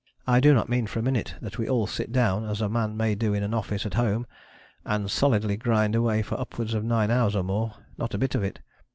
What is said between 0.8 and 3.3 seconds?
for a minute that we all sit down, as a man may